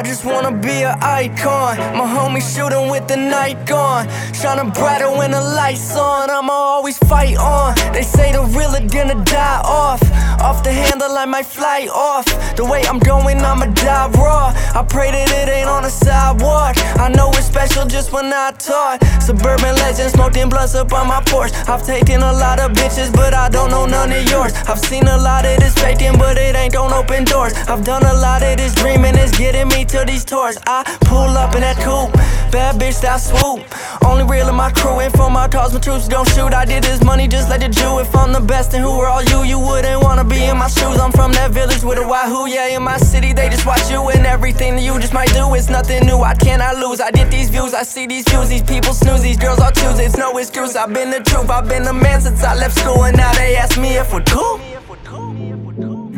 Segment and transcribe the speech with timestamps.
[0.00, 1.76] I just wanna be an icon.
[1.94, 4.08] My homie shooting with the night gone.
[4.32, 6.30] Shining brighter when the lights on.
[6.30, 7.74] I'ma always fight on.
[7.92, 10.00] They say the realer gonna die off.
[10.40, 12.24] Off the handle, I might fly off.
[12.56, 14.54] The way I'm going, I'ma die raw.
[14.74, 16.76] I pray that it ain't on the sidewalk.
[16.98, 19.04] I know it's special just when I talk.
[19.20, 21.52] Suburban legend, smoking blunts up on my porch.
[21.68, 24.54] I've taken a lot of bitches, but I don't know none of yours.
[24.66, 27.52] I've seen a lot of this faking, but it ain't gon' open doors.
[27.68, 29.09] I've done a lot of this dreaming,
[29.40, 30.58] getting me to these tours.
[30.66, 32.12] I pull up in that coupe,
[32.52, 33.64] bad bitch that swoop.
[34.04, 36.52] Only real in my crew, and for my cause, my troops don't shoot.
[36.52, 38.00] I did this money just like the Jew.
[38.00, 39.42] If I'm the best, then who are all you?
[39.42, 41.00] You wouldn't wanna be in my shoes.
[41.00, 42.76] I'm from that village with a wahoo, yeah.
[42.76, 45.70] In my city, they just watch you, and everything that you just might do is
[45.70, 46.20] nothing new.
[46.20, 47.00] I cannot lose.
[47.00, 48.50] I get these views, I see these views.
[48.50, 49.98] These people snooze, these girls all choose.
[49.98, 50.76] It's no excuse.
[50.76, 53.56] I've been the truth, I've been the man since I left school, and now they
[53.56, 54.60] ask me if we're cool.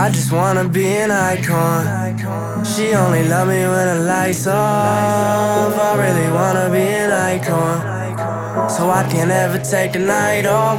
[0.00, 2.64] I just wanna be an icon.
[2.64, 5.74] She only love me when the lights off.
[5.76, 8.70] I really wanna be an icon.
[8.70, 10.78] So I can't ever take a night off.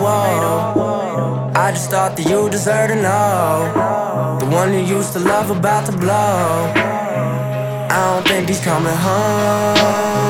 [1.53, 4.37] I just thought that you deserve to know.
[4.39, 6.71] The one you used to love about to blow.
[7.91, 10.29] I don't think he's coming home.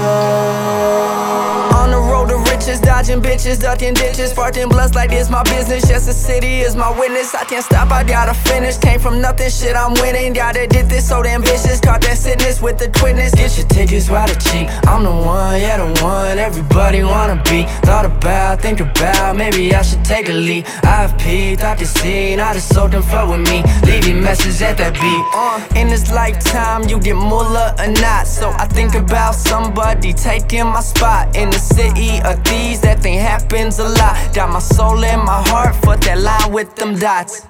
[2.78, 5.90] Dodging bitches, ducking ditches, farting blunts like this my business.
[5.90, 7.34] Yes, the city is my witness.
[7.34, 8.78] I can't stop, I gotta finish.
[8.78, 10.34] Came from nothing, shit, I'm winning.
[10.34, 11.80] Gotta did this so ambitious.
[11.80, 13.34] Caught that sickness with the quickness.
[13.34, 14.70] Get your tickets while the cheap.
[14.88, 16.38] I'm the one, yeah, the one.
[16.38, 17.64] Everybody wanna be.
[17.88, 20.66] Thought about, think about, maybe I should take a leap.
[20.84, 23.64] I've peeped, I can see, I just sold them flow with me.
[23.84, 25.26] Leaving message at that beat.
[25.34, 28.28] Uh, in this lifetime, you get mullah or not.
[28.28, 32.59] So I think about somebody taking my spot in the city of thieves.
[32.60, 34.34] That thing happens a lot.
[34.34, 37.48] Got my soul and my heart, fuck that line with them dots.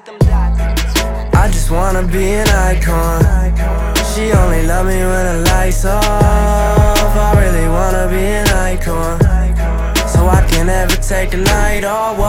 [1.33, 3.23] I just wanna be an icon.
[4.11, 6.03] She only love me when the lights off.
[6.03, 9.19] I really wanna be an icon.
[10.07, 12.19] So I can never take a night off.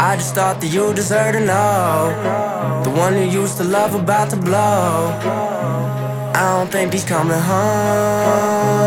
[0.00, 2.14] I just thought that you deserve to know.
[2.84, 5.12] The one you used to love about to blow.
[6.34, 8.86] I don't think he's coming home.